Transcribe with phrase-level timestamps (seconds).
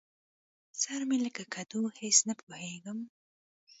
[0.81, 2.99] سر مې لکه کدو؛ هېڅ نه پوهېږم.